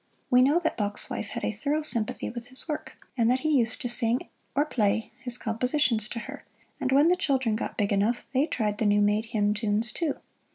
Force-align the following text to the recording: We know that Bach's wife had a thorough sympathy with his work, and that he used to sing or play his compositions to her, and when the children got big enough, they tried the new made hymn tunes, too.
We 0.31 0.41
know 0.41 0.57
that 0.57 0.77
Bach's 0.77 1.11
wife 1.11 1.27
had 1.27 1.45
a 1.45 1.51
thorough 1.51 1.83
sympathy 1.83 2.31
with 2.31 2.47
his 2.47 2.67
work, 2.67 2.95
and 3.15 3.29
that 3.29 3.41
he 3.41 3.55
used 3.59 3.79
to 3.81 3.87
sing 3.87 4.29
or 4.55 4.65
play 4.65 5.11
his 5.21 5.37
compositions 5.37 6.09
to 6.09 6.19
her, 6.21 6.43
and 6.79 6.91
when 6.91 7.09
the 7.09 7.15
children 7.15 7.55
got 7.55 7.77
big 7.77 7.93
enough, 7.93 8.27
they 8.33 8.47
tried 8.47 8.79
the 8.79 8.87
new 8.87 8.99
made 9.01 9.25
hymn 9.25 9.53
tunes, 9.53 9.91
too. 9.91 10.15